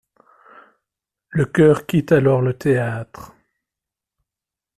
[1.29, 3.33] Le chœur quitte alors le théâtre.